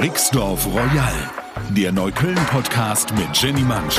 Rixdorf 0.00 0.66
Royal, 0.66 1.12
der 1.76 1.92
Neukölln-Podcast 1.92 3.12
mit 3.16 3.26
Jenny 3.34 3.60
Mansch. 3.60 3.98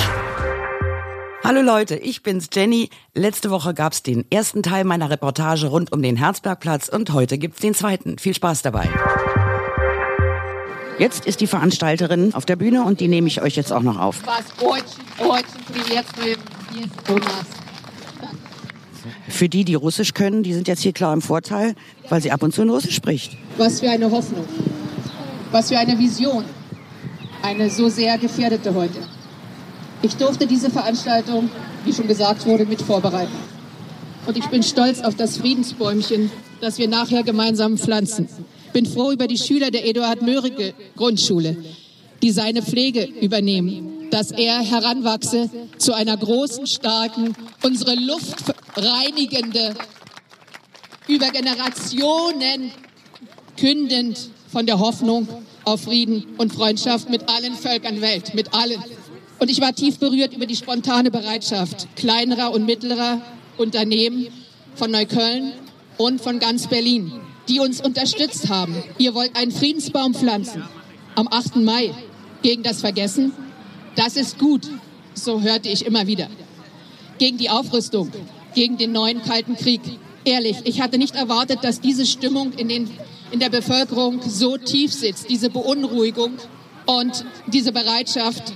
Hallo 1.44 1.62
Leute, 1.62 1.96
ich 1.96 2.24
bin's 2.24 2.48
Jenny. 2.52 2.90
Letzte 3.14 3.52
Woche 3.52 3.76
gab's 3.76 4.02
den 4.02 4.26
ersten 4.32 4.64
Teil 4.64 4.84
meiner 4.84 5.12
Reportage 5.12 5.68
rund 5.68 5.92
um 5.92 6.02
den 6.02 6.16
Herzbergplatz 6.16 6.90
und 6.90 7.14
heute 7.14 7.38
gibt's 7.38 7.60
den 7.60 7.76
zweiten. 7.76 8.18
Viel 8.18 8.34
Spaß 8.34 8.64
dabei. 8.64 8.90
Jetzt 10.98 11.28
ist 11.28 11.40
die 11.40 11.46
Veranstalterin 11.46 12.34
auf 12.34 12.48
der 12.48 12.56
Bühne 12.56 12.84
und 12.84 13.00
die 13.00 13.08
nehme 13.08 13.28
ich 13.28 13.44
euch 13.44 13.56
jetzt 13.56 13.72
auch 13.72 13.84
noch 13.84 14.00
auf. 14.00 14.24
Für 19.30 19.50
die, 19.50 19.66
die 19.66 19.76
Russisch 19.76 20.16
können, 20.16 20.42
die 20.42 20.54
sind 20.54 20.68
jetzt 20.68 20.82
hier 20.82 20.94
klar 20.94 21.14
im 21.14 21.22
Vorteil, 21.22 21.76
weil 22.10 22.22
sie 22.22 22.32
ab 22.32 22.42
und 22.42 22.56
zu 22.56 22.64
in 22.64 22.72
Russisch 22.72 22.96
spricht. 22.96 23.38
Was 23.58 23.82
für 23.82 23.90
eine 23.92 24.10
Hoffnung, 24.10 24.48
was 25.52 25.70
für 25.70 25.78
eine 25.78 25.98
Vision, 26.00 26.46
eine 27.42 27.70
so 27.70 27.90
sehr 27.90 28.18
gefährdete 28.18 28.74
heute. 28.74 29.00
Ich 30.02 30.16
durfte 30.16 30.48
diese 30.48 30.70
Veranstaltung, 30.70 31.50
wie 31.86 31.94
schon 31.94 32.08
gesagt 32.08 32.46
wurde, 32.46 32.66
mit 32.66 32.82
vorbereiten. 32.82 33.36
Und 34.26 34.38
ich 34.38 34.48
bin 34.48 34.64
stolz 34.64 35.02
auf 35.02 35.16
das 35.16 35.38
Friedensbäumchen, 35.38 36.32
das 36.62 36.78
wir 36.78 36.88
nachher 36.88 37.24
gemeinsam 37.24 37.78
pflanzen. 37.78 38.30
Bin 38.74 38.86
froh 38.86 39.12
über 39.12 39.28
die 39.28 39.38
Schüler 39.38 39.72
der 39.72 39.86
Eduard 39.86 40.22
Mörike 40.22 40.74
Grundschule, 40.96 41.58
die 42.22 42.32
seine 42.32 42.62
Pflege 42.62 43.04
übernehmen, 43.04 44.10
dass 44.12 44.32
er 44.32 44.60
heranwachse 44.60 45.50
zu 45.78 45.94
einer 45.94 46.18
großen, 46.18 46.68
starken, 46.68 47.36
unsere 47.64 47.96
Luft 47.96 48.44
reinigende, 48.76 49.74
über 51.08 51.30
Generationen 51.32 52.72
kündend 53.58 54.30
von 54.52 54.66
der 54.66 54.80
Hoffnung 54.80 55.28
auf 55.64 55.82
Frieden 55.82 56.26
und 56.38 56.54
Freundschaft 56.54 57.10
mit 57.10 57.30
allen 57.30 57.56
Völkern 57.56 58.02
Welt, 58.02 58.34
mit 58.34 58.54
allen. 58.54 58.84
Und 59.40 59.50
ich 59.50 59.62
war 59.62 59.74
tief 59.74 59.98
berührt 59.98 60.34
über 60.34 60.46
die 60.46 60.56
spontane 60.56 61.10
Bereitschaft 61.10 61.88
kleinerer 61.96 62.52
und 62.52 62.66
mittlerer 62.66 63.22
Unternehmen 63.58 64.28
von 64.76 64.92
Neukölln 64.92 65.54
und 65.98 66.22
von 66.22 66.40
ganz 66.40 66.68
Berlin, 66.68 67.12
die 67.48 67.60
uns 67.60 67.82
unterstützt 67.82 68.50
haben. 68.50 68.76
Ihr 68.98 69.16
wollt 69.16 69.36
einen 69.36 69.52
Friedensbaum 69.52 70.14
pflanzen 70.14 70.64
am 71.16 71.28
8. 71.30 71.58
Mai 71.58 71.94
gegen 72.42 72.64
das 72.64 72.82
Vergessen. 72.82 73.32
Das 73.96 74.16
ist 74.16 74.38
gut, 74.38 74.70
so 75.14 75.42
hörte 75.42 75.70
ich 75.70 75.86
immer 75.86 76.08
wieder. 76.08 76.28
Gegen 77.18 77.38
die 77.38 77.50
Aufrüstung, 77.50 78.12
gegen 78.56 78.78
den 78.78 78.92
neuen 78.92 79.22
Kalten 79.22 79.56
Krieg. 79.56 79.82
Ehrlich, 80.24 80.58
ich 80.66 80.82
hatte 80.82 80.98
nicht 80.98 81.16
erwartet, 81.16 81.60
dass 81.64 81.82
diese 81.82 82.06
Stimmung 82.06 82.54
in, 82.54 82.68
den, 82.68 82.90
in 83.32 83.40
der 83.40 83.50
Bevölkerung 83.50 84.22
so 84.28 84.58
tief 84.58 84.94
sitzt, 84.94 85.30
diese 85.30 85.50
Beunruhigung 85.50 86.34
und 86.86 87.26
diese 87.48 87.72
Bereitschaft 87.72 88.54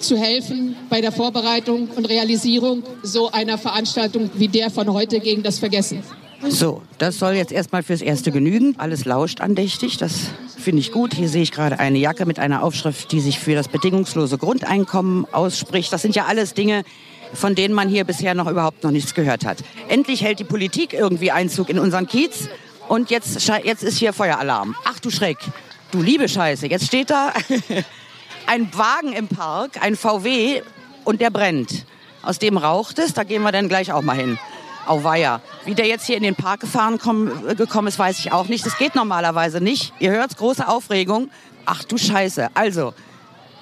zu 0.00 0.16
helfen 0.16 0.76
bei 0.90 1.00
der 1.00 1.12
Vorbereitung 1.12 1.88
und 1.94 2.08
Realisierung 2.08 2.82
so 3.02 3.30
einer 3.30 3.58
Veranstaltung 3.58 4.30
wie 4.34 4.48
der 4.48 4.70
von 4.70 4.92
heute 4.92 5.20
gegen 5.20 5.42
das 5.42 5.58
Vergessen. 5.58 6.02
So, 6.48 6.82
das 6.98 7.18
soll 7.18 7.34
jetzt 7.34 7.52
erstmal 7.52 7.82
fürs 7.82 8.02
Erste 8.02 8.30
genügen. 8.30 8.74
Alles 8.76 9.06
lauscht 9.06 9.40
andächtig, 9.40 9.96
das 9.96 10.12
finde 10.58 10.80
ich 10.80 10.92
gut. 10.92 11.14
Hier 11.14 11.28
sehe 11.28 11.42
ich 11.42 11.52
gerade 11.52 11.78
eine 11.78 11.98
Jacke 11.98 12.26
mit 12.26 12.38
einer 12.38 12.62
Aufschrift, 12.62 13.12
die 13.12 13.20
sich 13.20 13.38
für 13.38 13.54
das 13.54 13.68
bedingungslose 13.68 14.36
Grundeinkommen 14.36 15.26
ausspricht. 15.32 15.92
Das 15.92 16.02
sind 16.02 16.14
ja 16.14 16.26
alles 16.26 16.52
Dinge, 16.52 16.84
von 17.32 17.54
denen 17.54 17.74
man 17.74 17.88
hier 17.88 18.04
bisher 18.04 18.34
noch 18.34 18.50
überhaupt 18.50 18.84
noch 18.84 18.90
nichts 18.90 19.14
gehört 19.14 19.46
hat. 19.46 19.58
Endlich 19.88 20.22
hält 20.22 20.38
die 20.38 20.44
Politik 20.44 20.92
irgendwie 20.92 21.30
Einzug 21.30 21.70
in 21.70 21.78
unseren 21.78 22.06
Kiez 22.06 22.48
und 22.88 23.10
jetzt, 23.10 23.48
jetzt 23.64 23.82
ist 23.82 23.98
hier 23.98 24.12
Feueralarm. 24.12 24.74
Ach 24.84 24.98
du 24.98 25.10
Schreck, 25.10 25.38
du 25.90 26.00
liebe 26.02 26.28
Scheiße, 26.28 26.66
jetzt 26.66 26.86
steht 26.86 27.10
da 27.10 27.32
ein 28.46 28.70
Wagen 28.74 29.12
im 29.12 29.28
Park, 29.28 29.82
ein 29.82 29.96
VW 29.96 30.62
und 31.04 31.20
der 31.20 31.30
brennt. 31.30 31.86
Aus 32.22 32.38
dem 32.38 32.56
raucht 32.56 32.98
es, 32.98 33.12
da 33.12 33.24
gehen 33.24 33.42
wir 33.42 33.52
dann 33.52 33.68
gleich 33.68 33.92
auch 33.92 34.02
mal 34.02 34.16
hin. 34.16 34.38
Auweia. 34.86 35.40
Wie 35.64 35.74
der 35.74 35.86
jetzt 35.86 36.06
hier 36.06 36.16
in 36.16 36.22
den 36.22 36.34
Park 36.34 36.60
gefahren 36.60 36.98
komm, 36.98 37.30
gekommen 37.56 37.88
ist, 37.88 37.98
weiß 37.98 38.18
ich 38.18 38.32
auch 38.32 38.48
nicht. 38.48 38.66
Das 38.66 38.76
geht 38.76 38.94
normalerweise 38.94 39.60
nicht. 39.60 39.92
Ihr 39.98 40.10
hört 40.10 40.36
große 40.36 40.66
Aufregung. 40.66 41.30
Ach 41.64 41.84
du 41.84 41.96
Scheiße. 41.96 42.50
Also, 42.54 42.92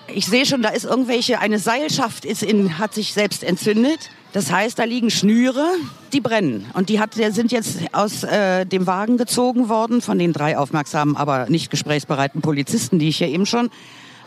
ich 0.08 0.26
sehe 0.26 0.46
schon, 0.46 0.62
da 0.62 0.70
ist 0.70 0.84
irgendwelche, 0.84 1.38
eine 1.38 1.58
Seilschaft 1.58 2.24
ist 2.24 2.42
in, 2.42 2.78
hat 2.78 2.94
sich 2.94 3.12
selbst 3.12 3.44
entzündet. 3.44 4.10
Das 4.32 4.50
heißt, 4.50 4.78
da 4.78 4.84
liegen 4.84 5.10
Schnüre, 5.10 5.66
die 6.14 6.20
brennen. 6.20 6.66
Und 6.72 6.88
die 6.88 7.00
hat, 7.00 7.14
sind 7.14 7.52
jetzt 7.52 7.80
aus 7.92 8.24
äh, 8.24 8.64
dem 8.64 8.86
Wagen 8.86 9.18
gezogen 9.18 9.68
worden 9.68 10.00
von 10.00 10.18
den 10.18 10.32
drei 10.32 10.56
aufmerksamen, 10.56 11.16
aber 11.16 11.50
nicht 11.50 11.70
gesprächsbereiten 11.70 12.40
Polizisten, 12.40 12.98
die 12.98 13.08
ich 13.08 13.18
hier 13.18 13.28
eben 13.28 13.44
schon 13.44 13.68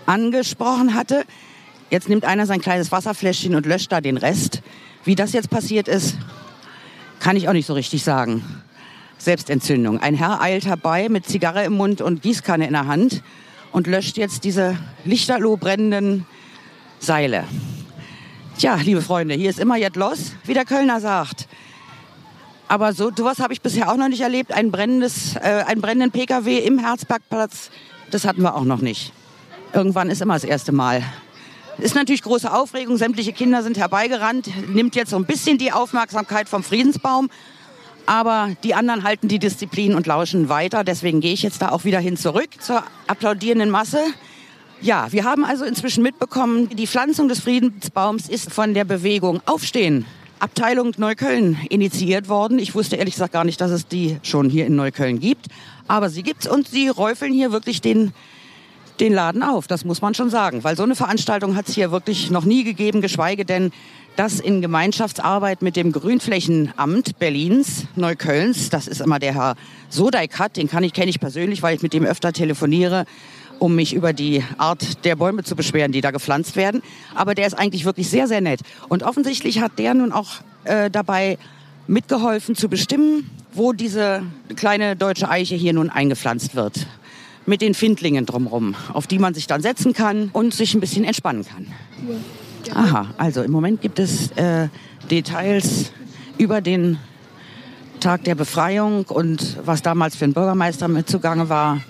angesprochen 0.06 0.94
hatte. 0.94 1.24
Jetzt 1.90 2.08
nimmt 2.08 2.24
einer 2.24 2.46
sein 2.46 2.62
kleines 2.62 2.92
Wasserfläschchen 2.92 3.56
und 3.56 3.66
löscht 3.66 3.92
da 3.92 4.00
den 4.00 4.18
Rest. 4.18 4.62
Wie 5.06 5.16
das 5.16 5.34
jetzt 5.34 5.50
passiert 5.50 5.88
ist, 5.88 6.18
kann 7.20 7.36
ich 7.36 7.50
auch 7.50 7.54
nicht 7.54 7.66
so 7.66 7.74
richtig 7.74 8.04
sagen. 8.04 8.44
Selbstentzündung. 9.18 10.00
Ein 10.00 10.14
Herr 10.14 10.40
eilt 10.40 10.66
herbei 10.66 11.10
mit 11.10 11.26
Zigarre 11.26 11.64
im 11.64 11.74
Mund 11.74 12.02
und 12.02 12.22
Gießkanne 12.22 12.68
in 12.68 12.74
der 12.74 12.86
Hand 12.86 13.24
und 13.72 13.88
löscht 13.88 14.18
jetzt 14.18 14.44
diese 14.44 14.78
lichterloh 15.04 15.58
brennenden 15.58 16.28
Seile. 17.00 17.46
Tja, 18.58 18.76
liebe 18.76 19.02
Freunde, 19.02 19.36
hier 19.36 19.50
ist 19.50 19.60
immer 19.60 19.76
jetzt 19.76 19.98
los, 19.98 20.32
wie 20.46 20.54
der 20.54 20.64
Kölner 20.64 21.02
sagt. 21.02 21.50
Aber 22.70 22.94
so 22.94 23.12
sowas 23.14 23.40
habe 23.40 23.52
ich 23.52 23.62
bisher 23.62 23.92
auch 23.92 23.98
noch 23.98 24.08
nicht 24.08 24.22
erlebt. 24.22 24.54
Ein 24.54 24.72
brennendes, 24.72 25.36
äh, 25.36 25.66
einen 25.68 25.82
brennenden 25.82 26.12
PKW 26.12 26.60
im 26.60 26.80
Herzbergplatz, 26.80 27.70
das 28.12 28.24
hatten 28.24 28.42
wir 28.44 28.56
auch 28.56 28.64
noch 28.64 28.80
nicht. 28.80 29.12
Irgendwann 29.74 30.10
ist 30.10 30.22
immer 30.22 30.36
das 30.36 30.46
erste 30.46 30.72
Mal. 30.72 31.04
Ist 31.80 31.96
natürlich 31.96 32.22
große 32.22 32.50
Aufregung. 32.52 32.96
Sämtliche 32.96 33.34
Kinder 33.34 33.62
sind 33.62 33.78
herbeigerannt. 33.78 34.50
Nimmt 34.74 34.96
jetzt 34.96 35.10
so 35.10 35.18
ein 35.18 35.26
bisschen 35.26 35.58
die 35.58 35.74
Aufmerksamkeit 35.74 36.48
vom 36.48 36.64
Friedensbaum. 36.64 37.30
Aber 38.06 38.56
die 38.64 38.74
anderen 38.74 39.04
halten 39.04 39.28
die 39.28 39.40
Disziplin 39.40 39.96
und 39.96 40.08
lauschen 40.08 40.48
weiter. 40.48 40.86
Deswegen 40.86 41.20
gehe 41.20 41.34
ich 41.34 41.44
jetzt 41.44 41.62
da 41.62 41.70
auch 41.70 41.84
wieder 41.84 42.00
hin 42.00 42.16
zurück 42.16 42.50
zur 42.62 42.84
applaudierenden 43.08 43.70
Masse. 43.70 44.00
Ja, 44.82 45.08
wir 45.12 45.24
haben 45.24 45.46
also 45.46 45.66
inzwischen 45.66 46.04
mitbekommen, 46.04 46.70
die 46.70 46.88
Pflanzung 46.88 47.28
des 47.28 47.40
Friedensbaums 47.40 48.30
ist 48.30 48.52
von 48.52 48.74
der 48.74 48.84
Bewegung 48.84 49.42
Aufstehen, 49.46 50.06
Abteilung 50.40 50.92
Neukölln, 50.98 51.58
initiiert 51.70 52.28
worden. 52.28 52.60
Ich 52.60 52.76
wusste 52.76 52.98
ehrlich 52.98 53.16
gesagt 53.16 53.34
gar 53.34 53.46
nicht, 53.46 53.62
dass 53.62 53.72
es 53.72 53.88
die 53.88 54.18
schon 54.22 54.50
hier 54.50 54.68
in 54.68 54.76
Neukölln 54.76 55.20
gibt. 55.20 55.48
Aber 55.88 56.10
sie 56.10 56.24
gibt's 56.24 56.48
und 56.48 56.68
sie 56.68 56.90
räufeln 56.90 57.34
hier 57.34 57.52
wirklich 57.52 57.82
den 57.82 58.14
den 59.00 59.14
Laden 59.14 59.44
auf. 59.44 59.68
Das 59.68 59.86
muss 59.86 60.02
man 60.02 60.14
schon 60.14 60.30
sagen, 60.30 60.64
weil 60.64 60.78
so 60.78 60.84
eine 60.84 60.96
Veranstaltung 60.96 61.56
hat 61.56 61.68
es 61.68 61.76
hier 61.76 61.92
wirklich 61.92 62.32
noch 62.32 62.46
nie 62.46 62.64
gegeben, 62.64 63.02
geschweige 63.02 63.46
denn 63.46 63.72
das 64.16 64.40
in 64.40 64.62
Gemeinschaftsarbeit 64.62 65.62
mit 65.62 65.76
dem 65.76 65.92
Grünflächenamt 65.92 67.20
Berlins, 67.20 67.86
Neuköllns. 67.96 68.70
Das 68.70 68.88
ist 68.88 69.02
immer 69.02 69.20
der 69.20 69.34
Herr 69.34 69.56
Sodeikat, 69.90 70.56
den 70.56 70.70
kann 70.70 70.84
ich 70.84 70.94
kenne 70.94 71.10
ich 71.10 71.20
persönlich, 71.20 71.62
weil 71.62 71.76
ich 71.76 71.82
mit 71.82 71.94
dem 71.94 72.06
öfter 72.06 72.32
telefoniere 72.32 73.06
um 73.60 73.76
mich 73.76 73.94
über 73.94 74.14
die 74.14 74.44
Art 74.58 75.06
der 75.06 75.16
Bäume 75.16 75.44
zu 75.44 75.56
beschweren, 75.56 75.92
die 75.92 76.02
da 76.02 76.12
gepflanzt 76.12 76.56
werden. 76.56 76.82
Aber 77.14 77.36
der 77.36 77.48
ist 77.48 77.54
eigentlich 77.54 77.86
wirklich 77.86 78.10
sehr, 78.10 78.28
sehr 78.28 78.42
nett. 78.42 78.62
Und 78.90 79.04
offensichtlich 79.04 79.62
hat 79.62 79.80
der 79.80 79.94
nun 79.94 80.12
auch 80.12 80.42
äh, 80.64 80.90
dabei 80.90 81.38
mitgeholfen 81.88 82.56
zu 82.56 82.70
bestimmen, 82.70 83.30
wo 83.54 83.74
diese 83.74 84.24
kleine 84.56 84.96
deutsche 84.96 85.30
Eiche 85.30 85.56
hier 85.56 85.74
nun 85.74 85.90
eingepflanzt 85.90 86.56
wird 86.56 86.88
mit 87.46 87.62
den 87.62 87.74
Findlingen 87.74 88.26
drumherum, 88.26 88.76
auf 88.94 89.08
die 89.08 89.20
man 89.20 89.34
sich 89.34 89.48
dann 89.48 89.62
setzen 89.62 89.94
kann 89.94 90.30
und 90.34 90.54
sich 90.54 90.74
ein 90.74 90.80
bisschen 90.80 91.04
entspannen 91.04 91.46
kann. 91.46 91.68
Aha, 92.74 93.08
also 93.18 93.44
im 93.44 93.52
Moment 93.52 93.82
gibt 93.82 94.00
es 94.00 94.32
äh, 94.32 94.68
Details 95.12 95.92
über 96.38 96.62
den 96.62 96.98
Tag 98.00 98.24
der 98.24 98.36
Befreiung 98.36 99.06
und 99.06 99.58
was 99.66 99.82
damals 99.82 100.16
für 100.16 100.26
ein 100.26 100.34
Bürgermeister 100.34 100.88
mit 100.88 101.10
zugange 101.10 101.50
war. 101.50 101.82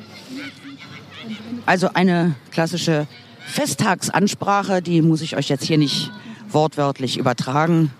Also 1.66 1.90
eine 1.94 2.36
klassische 2.52 3.08
Festtagsansprache, 3.46 4.82
die 4.82 5.02
muss 5.02 5.22
ich 5.22 5.36
euch 5.36 5.50
jetzt 5.50 5.66
hier 5.66 5.78
nicht 5.78 6.12
wortwörtlich 6.52 7.18
übertragen 7.18 7.92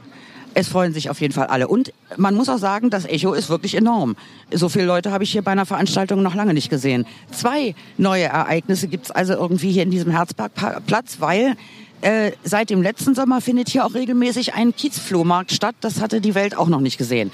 es 0.56 0.70
freuen 0.70 0.94
sich 0.94 1.10
auf 1.10 1.22
jeden 1.22 1.34
Fall 1.34 1.48
alle. 1.48 1.68
Und 1.68 1.94
man 2.18 2.34
muss 2.34 2.50
auch 2.50 2.58
sagen, 2.58 2.90
das 2.90 3.06
Echo 3.06 3.34
ist 3.34 3.50
wirklich 3.50 3.76
enorm. 3.76 4.16
So 4.52 4.70
viele 4.70 4.86
Leute 4.86 5.12
habe 5.12 5.24
ich 5.24 5.32
hier 5.32 5.42
bei 5.42 5.52
einer 5.52 5.66
Veranstaltung 5.66 6.24
noch 6.24 6.34
lange 6.34 6.54
nicht 6.54 6.70
gesehen. 6.70 7.06
Zwei 7.32 7.76
neue 7.98 8.24
Ereignisse 8.24 8.88
gibt 8.88 9.06
es 9.06 9.12
also 9.12 9.34
irgendwie 9.34 9.72
hier 9.72 9.84
in 9.84 9.92
diesem 9.92 10.12
Herzbergplatz, 10.12 11.18
weil 11.20 11.56
äh, 12.02 12.32
seit 12.44 12.70
dem 12.70 12.82
letzten 12.82 13.16
Sommer 13.16 13.42
findet 13.42 13.70
hier 13.70 13.86
auch 13.86 13.94
regelmäßig 13.94 14.54
ein 14.54 14.74
Kiezflohmarkt 14.74 15.52
statt. 15.52 15.76
Das 15.82 16.00
hatte 16.02 16.22
die 16.22 16.36
Welt 16.36 16.58
auch 16.58 16.70
noch 16.70 16.82
nicht 16.82 16.98
gesehen. 16.98 17.32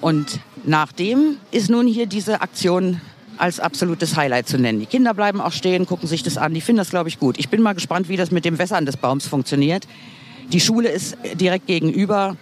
Und 0.00 0.40
nachdem 0.64 1.36
ist 1.52 1.70
nun 1.70 1.86
hier 1.86 2.06
diese 2.06 2.42
Aktion 2.42 3.00
als 3.38 3.60
absolutes 3.60 4.16
Highlight 4.16 4.48
zu 4.48 4.58
nennen. 4.58 4.80
Die 4.80 4.86
Kinder 4.86 5.14
bleiben 5.14 5.40
auch 5.40 5.52
stehen, 5.52 5.86
gucken 5.86 6.08
sich 6.08 6.22
das 6.22 6.38
an. 6.38 6.54
Die 6.54 6.60
finden 6.60 6.78
das, 6.78 6.90
glaube 6.90 7.08
ich, 7.08 7.18
gut. 7.18 7.38
Ich 7.38 7.48
bin 7.48 7.62
mal 7.62 7.74
gespannt, 7.74 8.08
wie 8.08 8.16
das 8.16 8.30
mit 8.30 8.44
dem 8.44 8.58
Wässern 8.58 8.86
des 8.86 8.96
Baums 8.96 9.26
funktioniert. 9.26 9.86
Die 10.52 10.60
Schule 10.60 10.88
ist 10.88 11.16
direkt 11.38 11.66
gegenüber 11.66 12.36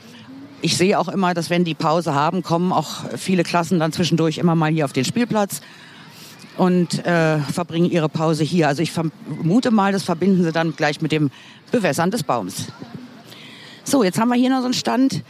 ich 0.62 0.76
sehe 0.76 0.98
auch 0.98 1.08
immer, 1.08 1.34
dass 1.34 1.50
wenn 1.50 1.64
die 1.64 1.74
Pause 1.74 2.14
haben, 2.14 2.42
kommen 2.42 2.72
auch 2.72 3.04
viele 3.16 3.42
Klassen 3.42 3.80
dann 3.80 3.92
zwischendurch 3.92 4.38
immer 4.38 4.54
mal 4.54 4.70
hier 4.70 4.84
auf 4.84 4.92
den 4.92 5.04
Spielplatz. 5.04 5.60
und 6.58 7.04
äh, 7.06 7.38
verbringen 7.38 7.90
ihre 7.90 8.10
Pause 8.10 8.44
hier. 8.44 8.68
Also 8.68 8.82
ich 8.82 8.92
vermute 8.92 9.70
mal, 9.70 9.90
das 9.90 10.02
verbinden 10.02 10.44
sie 10.44 10.52
dann 10.52 10.76
gleich 10.76 11.00
mit 11.00 11.10
dem 11.10 11.30
Bewässern 11.70 12.10
des 12.10 12.22
Baums. 12.22 12.66
So, 13.84 14.04
jetzt 14.04 14.20
haben 14.20 14.28
wir 14.28 14.36
hier 14.36 14.50
noch 14.50 14.60
so 14.60 14.66
einen 14.66 14.74
Stand. 14.74 15.24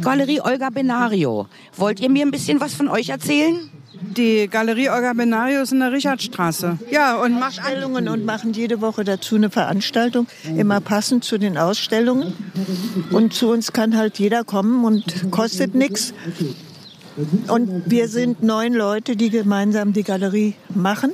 Galerie 0.00 0.40
Olga 0.40 0.70
Benario. 0.70 1.48
Wollt 1.76 1.98
ihr 1.98 2.08
mir 2.08 2.24
ein 2.24 2.30
bisschen 2.30 2.60
was 2.60 2.72
von 2.72 2.88
euch 2.88 3.08
erzählen? 3.08 3.68
Die 4.00 4.48
Galerie 4.48 4.88
Olga 4.88 5.12
Benario 5.12 5.62
ist 5.62 5.72
in 5.72 5.80
der 5.80 5.92
Richardstraße. 5.92 6.78
Ja, 6.90 7.16
und 7.16 7.38
macht 7.38 7.60
Ausstellungen 7.60 8.08
und 8.08 8.24
machen 8.24 8.52
jede 8.52 8.80
Woche 8.80 9.04
dazu 9.04 9.36
eine 9.36 9.50
Veranstaltung, 9.50 10.26
immer 10.56 10.80
passend 10.80 11.24
zu 11.24 11.38
den 11.38 11.58
Ausstellungen. 11.58 12.32
Und 13.10 13.34
zu 13.34 13.50
uns 13.50 13.72
kann 13.72 13.96
halt 13.96 14.18
jeder 14.18 14.44
kommen 14.44 14.84
und 14.84 15.30
kostet 15.30 15.74
nichts. 15.74 16.14
Und 17.48 17.82
wir 17.86 18.08
sind 18.08 18.42
neun 18.42 18.72
Leute, 18.72 19.16
die 19.16 19.30
gemeinsam 19.30 19.92
die 19.92 20.02
Galerie 20.02 20.54
machen 20.74 21.12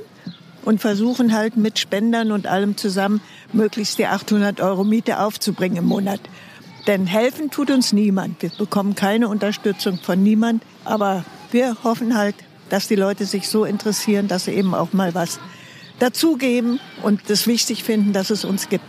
und 0.64 0.80
versuchen 0.80 1.32
halt 1.32 1.56
mit 1.56 1.78
Spendern 1.78 2.32
und 2.32 2.46
allem 2.46 2.76
zusammen 2.76 3.20
möglichst 3.52 3.98
die 3.98 4.06
800 4.06 4.60
Euro 4.60 4.84
Miete 4.84 5.20
aufzubringen 5.20 5.78
im 5.78 5.86
Monat. 5.86 6.20
Denn 6.86 7.06
helfen 7.06 7.50
tut 7.50 7.70
uns 7.70 7.92
niemand. 7.92 8.42
Wir 8.42 8.50
bekommen 8.50 8.94
keine 8.94 9.28
Unterstützung 9.28 9.98
von 9.98 10.22
niemand. 10.22 10.62
Aber 10.84 11.24
wir 11.50 11.76
hoffen 11.82 12.16
halt, 12.16 12.36
dass 12.68 12.88
die 12.88 12.96
Leute 12.96 13.24
sich 13.24 13.48
so 13.48 13.64
interessieren, 13.64 14.28
dass 14.28 14.44
sie 14.44 14.52
eben 14.52 14.74
auch 14.74 14.92
mal 14.92 15.14
was 15.14 15.38
dazugeben 15.98 16.80
und 17.02 17.28
es 17.30 17.46
wichtig 17.46 17.84
finden, 17.84 18.12
dass 18.12 18.30
es 18.30 18.44
uns 18.44 18.68
gibt. 18.68 18.84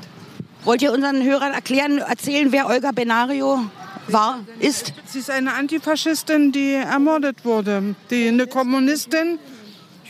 Wollt 0.63 0.81
ihr 0.81 0.91
unseren 0.91 1.23
Hörern 1.23 1.53
erklären, 1.53 1.99
erzählen, 1.99 2.51
wer 2.51 2.67
Olga 2.67 2.91
Benario 2.91 3.61
war, 4.09 4.39
ist? 4.59 4.93
Sie 5.05 5.19
ist 5.19 5.29
eine 5.29 5.53
Antifaschistin, 5.53 6.51
die 6.51 6.73
ermordet 6.73 7.45
wurde. 7.45 7.95
Die, 8.09 8.27
eine 8.27 8.47
Kommunistin 8.47 9.39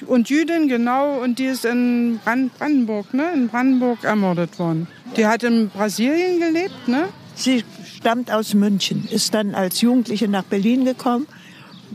und 0.06 0.30
Jüdin, 0.30 0.68
genau, 0.68 1.22
und 1.22 1.40
die 1.40 1.46
ist 1.46 1.66
in 1.66 2.20
Brandenburg, 2.24 3.14
ne? 3.14 3.32
in 3.34 3.48
Brandenburg 3.50 4.04
ermordet 4.04 4.58
worden. 4.60 4.88
Die 5.16 5.26
hat 5.26 5.44
in 5.44 5.70
Brasilien 5.70 6.40
gelebt, 6.40 6.88
ne? 6.88 7.10
Sie 7.36 7.64
stammt 7.98 8.32
aus 8.32 8.56
München, 8.56 9.08
ist 9.12 9.34
dann 9.34 9.54
als 9.54 9.82
Jugendliche 9.82 10.28
nach 10.28 10.44
Berlin 10.44 10.86
gekommen, 10.86 11.28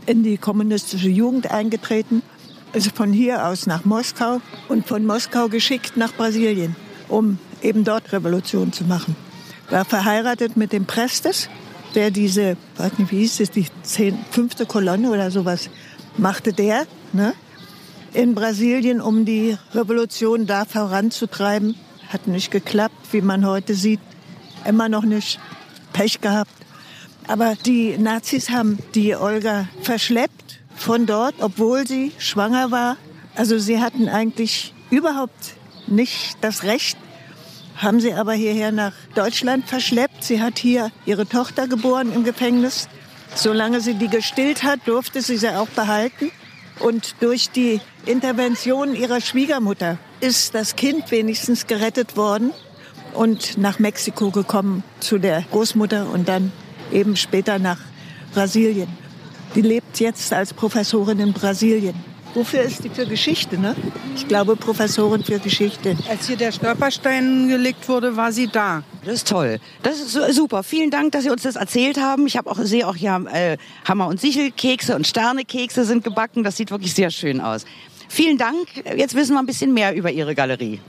in 0.05 0.23
die 0.23 0.37
kommunistische 0.37 1.09
Jugend 1.09 1.51
eingetreten, 1.51 2.21
ist 2.73 2.95
von 2.95 3.13
hier 3.13 3.47
aus 3.47 3.67
nach 3.67 3.85
Moskau 3.85 4.41
und 4.67 4.87
von 4.87 5.05
Moskau 5.05 5.47
geschickt 5.47 5.95
nach 5.95 6.13
Brasilien, 6.13 6.75
um 7.07 7.37
eben 7.61 7.83
dort 7.83 8.11
Revolution 8.11 8.73
zu 8.73 8.83
machen. 8.83 9.15
War 9.69 9.85
verheiratet 9.85 10.57
mit 10.57 10.73
dem 10.73 10.85
Prestes, 10.85 11.49
der 11.95 12.11
diese, 12.11 12.57
weiß 12.77 12.97
nicht, 12.97 13.11
wie 13.11 13.19
hieß 13.19 13.39
es, 13.41 13.51
die 13.51 13.67
zehn, 13.83 14.17
fünfte 14.31 14.65
Kolonne 14.65 15.11
oder 15.11 15.31
sowas, 15.31 15.69
machte 16.17 16.53
der, 16.53 16.85
ne? 17.13 17.33
In 18.13 18.35
Brasilien, 18.35 19.01
um 19.01 19.25
die 19.25 19.57
Revolution 19.73 20.45
da 20.45 20.65
voranzutreiben. 20.65 21.75
Hat 22.09 22.27
nicht 22.27 22.51
geklappt, 22.51 22.95
wie 23.11 23.21
man 23.21 23.43
heute 23.43 23.73
sieht 23.73 23.99
immer 24.65 24.87
noch 24.87 25.03
nicht 25.03 25.39
Pech 25.93 26.21
gehabt. 26.21 26.51
Aber 27.27 27.55
die 27.65 27.97
Nazis 27.97 28.49
haben 28.49 28.79
die 28.95 29.15
Olga 29.15 29.67
verschleppt 29.81 30.59
von 30.75 31.05
dort, 31.05 31.35
obwohl 31.39 31.87
sie 31.87 32.11
schwanger 32.17 32.71
war. 32.71 32.97
Also 33.35 33.57
sie 33.57 33.79
hatten 33.79 34.09
eigentlich 34.09 34.73
überhaupt 34.89 35.55
nicht 35.87 36.37
das 36.41 36.63
Recht, 36.63 36.97
haben 37.75 37.99
sie 37.99 38.13
aber 38.13 38.33
hierher 38.33 38.71
nach 38.71 38.93
Deutschland 39.15 39.67
verschleppt. 39.67 40.23
Sie 40.23 40.41
hat 40.41 40.59
hier 40.59 40.91
ihre 41.05 41.25
Tochter 41.25 41.67
geboren 41.67 42.13
im 42.13 42.23
Gefängnis. 42.23 42.87
Solange 43.35 43.81
sie 43.81 43.95
die 43.95 44.09
gestillt 44.09 44.63
hat, 44.63 44.81
durfte 44.85 45.21
sie 45.21 45.37
sie 45.37 45.55
auch 45.55 45.69
behalten. 45.69 46.31
Und 46.79 47.15
durch 47.21 47.49
die 47.49 47.81
Intervention 48.05 48.95
ihrer 48.95 49.21
Schwiegermutter 49.21 49.97
ist 50.19 50.55
das 50.55 50.75
Kind 50.75 51.11
wenigstens 51.11 51.67
gerettet 51.67 52.17
worden 52.17 52.51
und 53.13 53.57
nach 53.57 53.79
Mexiko 53.79 54.31
gekommen 54.31 54.83
zu 54.99 55.17
der 55.17 55.43
Großmutter 55.51 56.09
und 56.09 56.27
dann 56.27 56.51
eben 56.93 57.15
später 57.15 57.59
nach 57.59 57.79
Brasilien. 58.33 58.87
Die 59.55 59.61
lebt 59.61 59.99
jetzt 59.99 60.33
als 60.33 60.53
Professorin 60.53 61.19
in 61.19 61.33
Brasilien. 61.33 61.95
Wofür 62.33 62.61
ist 62.61 62.83
die 62.83 62.89
für 62.89 63.05
Geschichte, 63.05 63.59
ne? 63.59 63.75
Ich 64.15 64.27
glaube, 64.27 64.55
Professorin 64.55 65.23
für 65.23 65.37
Geschichte. 65.37 65.95
Als 66.09 66.25
hier 66.25 66.35
der 66.35 66.51
Stolperstein 66.51 67.47
gelegt 67.47 67.87
wurde, 67.87 68.15
war 68.17 68.31
sie 68.31 68.47
da. 68.47 68.81
Das 69.05 69.15
ist 69.15 69.27
toll. 69.27 69.59
Das 69.83 69.99
ist 69.99 70.35
super. 70.35 70.63
Vielen 70.63 70.89
Dank, 70.89 71.11
dass 71.11 71.25
Sie 71.25 71.29
uns 71.29 71.43
das 71.43 71.57
erzählt 71.57 71.99
haben. 72.01 72.25
Ich 72.25 72.35
habe 72.35 72.49
auch 72.49 72.57
sehe 72.63 72.87
auch 72.87 72.95
hier 72.95 73.23
äh, 73.31 73.57
Hammer 73.87 74.07
und 74.07 74.19
Sichelkekse 74.19 74.95
und 74.95 75.05
Sternekekse 75.05 75.85
sind 75.85 76.03
gebacken. 76.03 76.43
Das 76.43 76.57
sieht 76.57 76.71
wirklich 76.71 76.95
sehr 76.95 77.11
schön 77.11 77.39
aus. 77.39 77.65
Vielen 78.09 78.39
Dank. 78.39 78.67
Jetzt 78.97 79.13
wissen 79.13 79.33
wir 79.33 79.39
ein 79.39 79.45
bisschen 79.45 79.73
mehr 79.73 79.95
über 79.95 80.09
Ihre 80.09 80.33
Galerie. 80.33 80.79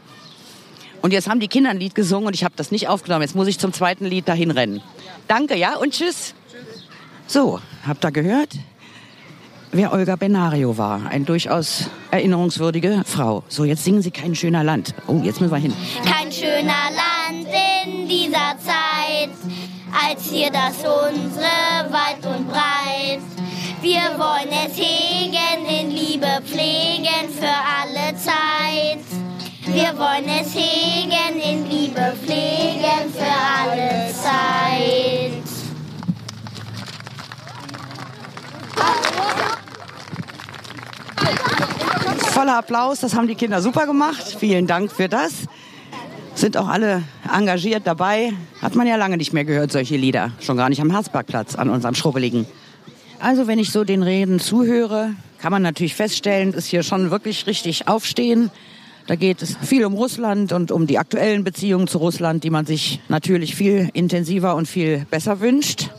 Und 1.03 1.13
jetzt 1.13 1.29
haben 1.29 1.41
die 1.41 1.49
Kinder 1.49 1.69
ein 1.69 1.79
Lied 1.79 1.95
gesungen 1.95 2.29
und 2.29 2.35
ich 2.35 2.45
habe 2.45 2.55
das 2.57 2.71
nicht 2.71 2.89
aufgenommen. 2.89 3.21
Jetzt 3.21 3.35
muss 3.35 3.49
ich 3.49 3.59
zum 3.59 3.75
zweiten 3.75 4.07
Lied 4.07 4.27
dahin 4.27 4.51
rennen. 4.51 4.81
Danke, 5.29 5.57
ja, 5.57 5.77
und 5.77 5.93
tschüss. 5.93 6.35
So, 7.27 7.61
habt 7.87 8.05
ihr 8.05 8.13
gehört, 8.13 8.51
wer 9.73 9.93
Olga 9.93 10.17
Benario 10.17 10.77
war? 10.77 11.07
Eine 11.09 11.25
durchaus 11.25 11.89
erinnerungswürdige 12.11 13.03
Frau. 13.07 13.43
So, 13.49 13.65
jetzt 13.65 13.85
singen 13.85 14.03
sie 14.03 14.11
Kein 14.11 14.35
schöner 14.35 14.63
Land. 14.63 14.95
Oh, 15.07 15.21
jetzt 15.23 15.41
müssen 15.41 15.53
wir 15.53 15.59
hin. 15.59 15.75
Kein 16.05 16.31
schöner 16.31 16.91
Land 16.91 17.49
in 17.87 18.07
dieser 18.07 18.57
Zeit, 18.59 19.31
als 19.93 20.25
hier 20.31 20.51
das 20.51 20.77
unsere 20.79 21.91
weit 21.91 22.25
und 22.27 22.49
breit. 22.49 23.21
Wir 23.81 24.19
wollen 24.19 24.49
es 24.67 24.77
hegen, 24.77 25.67
in 25.69 25.91
Liebe 25.91 26.41
pflegen 26.45 27.29
für 27.31 27.47
alle 27.47 28.17
Zeit. 28.17 29.05
Wir 29.67 29.99
wollen 29.99 30.29
es 30.41 30.55
hegen, 30.55 31.41
in 31.41 31.71
Liebe 31.71 32.15
pflegen 32.23 33.13
für 33.13 33.71
alle 33.71 34.13
Zeit. 34.13 35.14
Voller 42.33 42.59
Applaus, 42.59 43.01
das 43.01 43.15
haben 43.15 43.29
die 43.29 43.37
Kinder 43.37 43.63
super 43.63 43.87
gemacht. 43.87 44.37
Vielen 44.39 44.67
Dank 44.67 44.91
für 44.91 45.09
das. 45.09 45.33
Sind 46.35 46.57
auch 46.57 46.69
alle 46.69 47.03
engagiert 47.33 47.87
dabei. 47.87 48.33
Hat 48.61 48.75
man 48.75 48.87
ja 48.87 48.97
lange 48.97 49.17
nicht 49.17 49.33
mehr 49.33 49.45
gehört, 49.45 49.71
solche 49.71 49.97
Lieder. 49.97 50.33
Schon 50.41 50.57
gar 50.57 50.69
nicht 50.69 50.81
am 50.81 50.91
Herzbergplatz, 50.91 51.55
an 51.55 51.71
unserem 51.71 51.95
Schrubbeligen. 51.95 52.47
Also 53.21 53.47
wenn 53.47 53.59
ich 53.59 53.71
so 53.71 53.85
den 53.85 54.03
Reden 54.03 54.41
zuhöre, 54.41 55.15
kann 55.39 55.53
man 55.53 55.63
natürlich 55.63 55.95
feststellen, 55.95 56.53
ist 56.53 56.67
hier 56.67 56.83
schon 56.83 57.11
wirklich 57.11 57.47
richtig 57.47 57.87
aufstehen. 57.87 58.51
Da 59.07 59.15
geht 59.15 59.43
es 59.43 59.57
viel 59.57 59.85
um 59.85 59.95
Russland 59.95 60.53
und 60.53 60.73
um 60.73 60.87
die 60.87 60.99
aktuellen 60.99 61.45
Beziehungen 61.45 61.87
zu 61.87 61.99
Russland, 61.99 62.43
die 62.43 62.51
man 62.51 62.67
sich 62.67 63.01
natürlich 63.09 63.55
viel 63.55 63.91
intensiver 63.93 64.57
und 64.57 64.67
viel 64.67 65.07
besser 65.11 65.41
wünscht. 65.41 65.91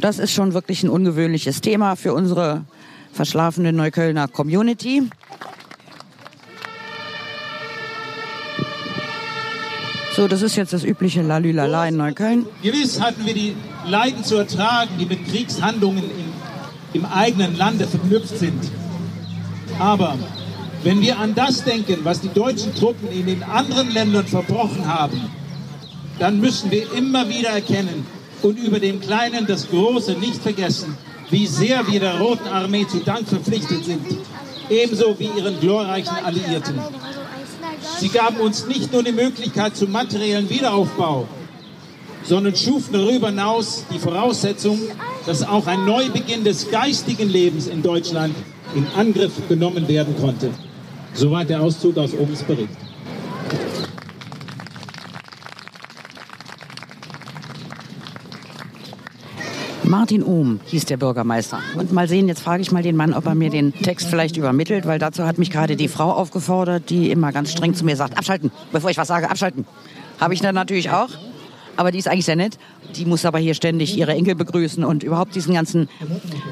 Das 0.00 0.18
ist 0.18 0.32
schon 0.32 0.54
wirklich 0.54 0.82
ein 0.82 0.88
ungewöhnliches 0.88 1.60
Thema 1.60 1.94
für 1.94 2.14
unsere 2.14 2.64
verschlafene 3.12 3.70
Neuköllner 3.70 4.28
Community. 4.28 5.02
So, 10.16 10.26
das 10.26 10.40
ist 10.40 10.56
jetzt 10.56 10.72
das 10.72 10.84
übliche 10.84 11.20
Lalülala 11.20 11.86
in 11.86 11.98
Neukölln. 11.98 12.46
Gewiss 12.62 13.00
hatten 13.00 13.26
wir 13.26 13.34
die 13.34 13.54
Leiden 13.86 14.24
zu 14.24 14.36
ertragen, 14.36 14.90
die 14.98 15.04
mit 15.04 15.26
Kriegshandlungen 15.28 16.04
im, 16.04 17.00
im 17.02 17.04
eigenen 17.04 17.56
Lande 17.56 17.86
verknüpft 17.86 18.38
sind. 18.38 18.70
Aber 19.78 20.18
wenn 20.82 21.02
wir 21.02 21.18
an 21.18 21.34
das 21.34 21.62
denken, 21.62 21.98
was 22.04 22.22
die 22.22 22.32
deutschen 22.32 22.74
Truppen 22.74 23.08
in 23.10 23.26
den 23.26 23.42
anderen 23.42 23.90
Ländern 23.92 24.26
verbrochen 24.26 24.86
haben, 24.86 25.20
dann 26.18 26.40
müssen 26.40 26.70
wir 26.70 26.90
immer 26.94 27.28
wieder 27.28 27.50
erkennen 27.50 28.06
und 28.42 28.58
über 28.58 28.80
dem 28.80 29.00
Kleinen 29.00 29.46
das 29.46 29.68
Große 29.68 30.12
nicht 30.12 30.42
vergessen, 30.42 30.96
wie 31.30 31.46
sehr 31.46 31.86
wir 31.86 32.00
der 32.00 32.18
Roten 32.18 32.48
Armee 32.48 32.86
zu 32.86 32.98
Dank 32.98 33.28
verpflichtet 33.28 33.84
sind, 33.84 34.04
ebenso 34.68 35.18
wie 35.18 35.30
ihren 35.36 35.58
glorreichen 35.60 36.16
Alliierten. 36.24 36.80
Sie 37.98 38.08
gaben 38.08 38.38
uns 38.38 38.66
nicht 38.66 38.92
nur 38.92 39.02
die 39.02 39.12
Möglichkeit 39.12 39.76
zum 39.76 39.92
materiellen 39.92 40.48
Wiederaufbau, 40.48 41.26
sondern 42.24 42.56
schufen 42.56 42.92
darüber 42.92 43.28
hinaus 43.28 43.84
die 43.92 43.98
Voraussetzung, 43.98 44.78
dass 45.26 45.46
auch 45.46 45.66
ein 45.66 45.84
Neubeginn 45.84 46.44
des 46.44 46.70
geistigen 46.70 47.28
Lebens 47.28 47.66
in 47.66 47.82
Deutschland 47.82 48.34
in 48.74 48.86
Angriff 48.96 49.32
genommen 49.48 49.88
werden 49.88 50.14
konnte. 50.20 50.50
Soweit 51.14 51.50
der 51.50 51.60
Auszug 51.60 51.96
aus 51.96 52.14
Ohms 52.14 52.42
Bericht. 52.42 52.89
Martin 59.90 60.22
Ohm 60.22 60.60
hieß 60.66 60.84
der 60.84 60.98
Bürgermeister. 60.98 61.58
Und 61.74 61.92
mal 61.92 62.08
sehen, 62.08 62.28
jetzt 62.28 62.42
frage 62.42 62.62
ich 62.62 62.70
mal 62.70 62.82
den 62.82 62.94
Mann, 62.94 63.12
ob 63.12 63.26
er 63.26 63.34
mir 63.34 63.50
den 63.50 63.74
Text 63.74 64.06
vielleicht 64.06 64.36
übermittelt, 64.36 64.86
weil 64.86 65.00
dazu 65.00 65.26
hat 65.26 65.36
mich 65.36 65.50
gerade 65.50 65.74
die 65.74 65.88
Frau 65.88 66.12
aufgefordert, 66.12 66.90
die 66.90 67.10
immer 67.10 67.32
ganz 67.32 67.50
streng 67.50 67.74
zu 67.74 67.84
mir 67.84 67.96
sagt, 67.96 68.16
abschalten, 68.16 68.52
bevor 68.70 68.90
ich 68.90 68.98
was 68.98 69.08
sage, 69.08 69.28
abschalten. 69.28 69.66
Habe 70.20 70.32
ich 70.32 70.40
dann 70.40 70.54
natürlich 70.54 70.90
auch. 70.90 71.08
Aber 71.76 71.90
die 71.90 71.98
ist 71.98 72.06
eigentlich 72.06 72.24
sehr 72.24 72.36
nett. 72.36 72.56
Die 72.94 73.04
muss 73.04 73.24
aber 73.24 73.38
hier 73.38 73.54
ständig 73.54 73.96
ihre 73.96 74.12
Enkel 74.12 74.36
begrüßen 74.36 74.84
und 74.84 75.02
überhaupt 75.02 75.34
diesen 75.34 75.54
ganzen 75.54 75.88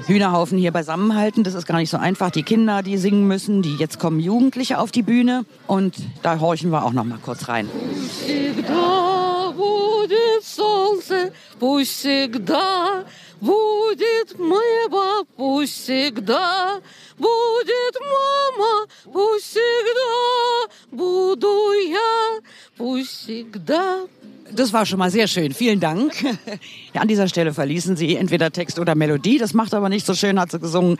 Hühnerhaufen 0.06 0.58
hier 0.58 0.72
beisammenhalten. 0.72 1.44
Das 1.44 1.54
ist 1.54 1.66
gar 1.66 1.78
nicht 1.78 1.90
so 1.90 1.96
einfach. 1.96 2.30
Die 2.30 2.42
Kinder, 2.42 2.82
die 2.82 2.96
singen 2.96 3.28
müssen, 3.28 3.62
die 3.62 3.76
jetzt 3.76 4.00
kommen 4.00 4.18
Jugendliche 4.18 4.80
auf 4.80 4.90
die 4.90 5.02
Bühne. 5.02 5.44
Und 5.68 5.94
da 6.24 6.40
horchen 6.40 6.70
wir 6.70 6.84
auch 6.84 6.92
noch 6.92 7.04
mal 7.04 7.18
kurz 7.22 7.46
rein. 7.46 7.68
Ja 8.68 9.17
будет 9.57 10.43
солнце, 10.43 11.33
пусть 11.59 11.99
всегда 11.99 13.05
будет 13.41 14.39
небо, 14.39 15.25
пусть 15.35 15.83
всегда 15.83 16.79
будет 17.17 17.95
мама, 18.01 18.87
пусть 19.11 19.45
всегда 19.45 20.73
буду 20.91 21.71
я, 21.89 22.39
пусть 22.77 23.23
всегда 23.23 24.05
Das 24.55 24.71
war 24.71 24.85
schon 24.85 24.99
mal 24.99 25.09
sehr 25.09 25.27
schön. 25.27 25.51
Vielen 25.51 25.79
Dank. 25.79 26.13
Ja, 26.93 27.01
an 27.01 27.07
dieser 27.07 27.27
Stelle 27.27 27.53
verließen 27.53 27.95
Sie 27.95 28.15
entweder 28.15 28.51
Text 28.51 28.77
oder 28.77 28.93
Melodie. 28.93 29.39
Das 29.39 29.55
macht 29.55 29.73
aber 29.73 29.89
nicht 29.89 30.05
so 30.05 30.13
schön, 30.13 30.39
hat 30.39 30.51
sie 30.51 30.59
gesungen. 30.59 30.99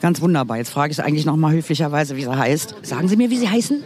Ganz 0.00 0.20
wunderbar. 0.20 0.58
Jetzt 0.58 0.70
frage 0.70 0.92
ich 0.92 0.96
Sie 0.96 1.04
eigentlich 1.04 1.26
noch 1.26 1.36
mal 1.36 1.52
höflicherweise, 1.52 2.16
wie 2.16 2.22
sie 2.22 2.36
heißt. 2.36 2.76
Sagen 2.82 3.08
Sie 3.08 3.16
mir, 3.16 3.28
wie 3.28 3.38
Sie 3.38 3.48
heißen? 3.48 3.82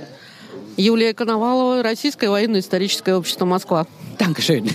Юлия 0.78 1.14
Коновалова, 1.14 1.82
Российское 1.82 2.28
военно-историческое 2.28 3.14
общество 3.14 3.44
Москва. 3.44 3.86
Dankeschön. 4.18 4.70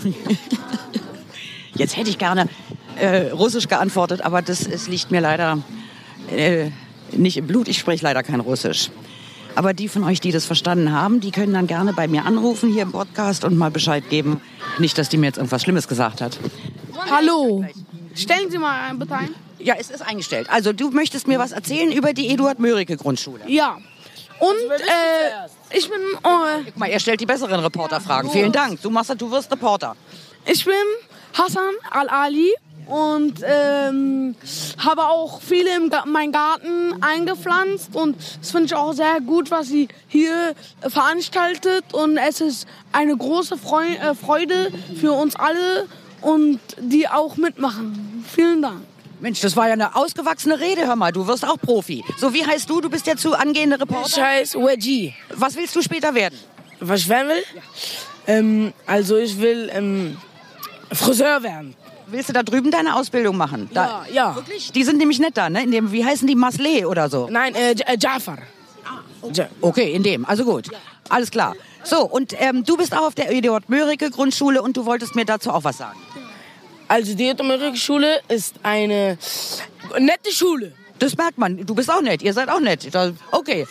Jetzt 1.75 1.97
hätte 1.97 2.09
ich 2.09 2.17
gerne 2.17 2.49
äh, 2.97 3.31
Russisch 3.31 3.67
geantwortet, 3.67 4.21
aber 4.21 4.41
das 4.41 4.65
es 4.65 4.87
liegt 4.87 5.11
mir 5.11 5.21
leider 5.21 5.59
äh, 6.29 6.71
nicht 7.11 7.37
im 7.37 7.47
Blut. 7.47 7.67
Ich 7.67 7.79
spreche 7.79 8.03
leider 8.03 8.23
kein 8.23 8.39
Russisch. 8.39 8.89
Aber 9.55 9.73
die 9.73 9.87
von 9.87 10.03
euch, 10.03 10.21
die 10.21 10.31
das 10.31 10.45
verstanden 10.45 10.91
haben, 10.91 11.19
die 11.19 11.31
können 11.31 11.53
dann 11.53 11.67
gerne 11.67 11.93
bei 11.93 12.07
mir 12.07 12.25
anrufen 12.25 12.71
hier 12.71 12.83
im 12.83 12.91
Podcast 12.91 13.43
und 13.43 13.57
mal 13.57 13.71
Bescheid 13.71 14.09
geben. 14.09 14.41
Nicht, 14.77 14.97
dass 14.97 15.09
die 15.09 15.17
mir 15.17 15.27
jetzt 15.27 15.37
irgendwas 15.37 15.63
Schlimmes 15.63 15.87
gesagt 15.87 16.21
hat. 16.21 16.37
Hallo. 17.09 17.65
Stellen 18.13 18.51
Sie 18.51 18.57
mal 18.57 18.89
ein, 18.89 18.99
bitte 18.99 19.15
ein. 19.15 19.33
Ja, 19.59 19.75
es 19.77 19.89
ist 19.89 20.01
eingestellt. 20.01 20.49
Also 20.49 20.71
du 20.71 20.91
möchtest 20.91 21.27
mir 21.27 21.39
was 21.39 21.51
erzählen 21.51 21.91
über 21.91 22.13
die 22.13 22.29
Eduard 22.29 22.59
Mörike 22.59 22.95
Grundschule. 22.95 23.41
Ja. 23.47 23.77
Und 24.39 24.71
äh, 24.71 25.49
ich 25.74 25.88
bin 25.88 26.00
äh, 26.22 26.64
Guck 26.64 26.76
mal, 26.76 26.88
er 26.88 27.00
stellt 27.00 27.20
die 27.20 27.26
besseren 27.26 27.60
Reporterfragen. 27.60 28.30
Vielen 28.30 28.52
Dank. 28.52 28.80
Du 28.82 28.90
machst, 28.90 29.12
du 29.16 29.30
wirst 29.30 29.50
Reporter. 29.50 29.96
ich 30.46 30.64
bin 30.64 30.74
Hassan 31.32 31.74
Al-Ali 31.90 32.54
und 32.86 33.40
ähm, 33.44 34.34
habe 34.78 35.04
auch 35.04 35.40
viele 35.40 35.88
Ga 35.88 36.04
meinen 36.06 36.32
Garten 36.32 37.02
eingepflanzt 37.02 37.94
und 37.94 38.16
das 38.40 38.50
finde 38.50 38.66
ich 38.66 38.74
auch 38.74 38.92
sehr 38.92 39.20
gut, 39.20 39.50
was 39.50 39.68
sie 39.68 39.88
hier 40.08 40.54
veranstaltet 40.80 41.84
und 41.92 42.18
es 42.18 42.40
ist 42.40 42.68
eine 42.92 43.16
große 43.16 43.54
äh, 43.54 44.14
Freude 44.14 44.70
für 45.00 45.12
uns 45.12 45.34
alle 45.36 45.86
und 46.20 46.60
die 46.78 47.08
auch 47.08 47.36
mitmachen. 47.36 48.24
Vielen 48.28 48.62
Dank. 48.62 48.82
Mensch, 49.24 49.40
das 49.40 49.56
war 49.56 49.68
ja 49.68 49.72
eine 49.72 49.96
ausgewachsene 49.96 50.60
Rede. 50.60 50.86
Hör 50.86 50.96
mal, 50.96 51.10
du 51.10 51.26
wirst 51.26 51.46
auch 51.46 51.56
Profi. 51.56 52.04
So, 52.18 52.34
wie 52.34 52.44
heißt 52.44 52.68
du? 52.68 52.82
Du 52.82 52.90
bist 52.90 53.06
ja 53.06 53.16
zu 53.16 53.32
angehende 53.32 53.76
Ich 53.76 53.80
Reporter. 53.80 54.22
heiße 54.22 54.58
Wedgie. 54.58 55.14
Was 55.34 55.56
willst 55.56 55.74
du 55.74 55.80
später 55.80 56.14
werden? 56.14 56.38
Was 56.80 57.00
ich 57.00 57.08
werden 57.08 57.28
will? 57.30 57.42
Ähm, 58.26 58.74
also 58.84 59.16
ich 59.16 59.40
will 59.40 59.70
ähm, 59.72 60.18
Friseur 60.92 61.42
werden. 61.42 61.74
Willst 62.08 62.28
du 62.28 62.32
da 62.34 62.42
drüben 62.42 62.70
deine 62.70 62.96
Ausbildung 62.96 63.38
machen? 63.38 63.70
Da, 63.72 64.04
Ja, 64.08 64.12
ja. 64.12 64.36
Wirklich? 64.36 64.70
Die 64.72 64.84
sind 64.84 64.98
nämlich 64.98 65.18
nett 65.18 65.38
da, 65.38 65.48
ne? 65.48 65.62
In 65.62 65.70
dem, 65.70 65.90
wie 65.90 66.04
heißen 66.04 66.28
die? 66.28 66.34
Masle 66.34 66.86
oder 66.86 67.08
so? 67.08 67.26
Nein, 67.30 67.54
äh, 67.54 67.70
äh, 67.72 67.96
Jafar. 67.98 68.36
Ja. 69.32 69.48
Okay, 69.62 69.94
in 69.94 70.02
dem. 70.02 70.26
Also 70.26 70.44
gut. 70.44 70.68
Alles 71.08 71.30
klar. 71.30 71.54
So, 71.82 72.02
und 72.02 72.34
ähm, 72.38 72.62
du 72.64 72.76
bist 72.76 72.92
auch 72.94 73.06
auf 73.06 73.14
der 73.14 73.32
Eduard 73.32 73.70
Mörike 73.70 74.10
Grundschule 74.10 74.60
und 74.60 74.76
du 74.76 74.84
wolltest 74.84 75.14
mir 75.14 75.24
dazu 75.24 75.50
auch 75.50 75.64
was 75.64 75.78
sagen. 75.78 75.98
Also 76.88 77.14
die 77.14 77.34
Schule 77.76 78.20
ist 78.28 78.56
eine 78.62 79.18
nette 79.98 80.32
Schule. 80.32 80.72
Das 80.98 81.16
merkt 81.16 81.38
man. 81.38 81.64
Du 81.66 81.74
bist 81.74 81.90
auch 81.90 82.02
nett. 82.02 82.22
Ihr 82.22 82.32
seid 82.32 82.48
auch 82.48 82.60
nett. 82.60 82.88
Okay. 83.30 83.66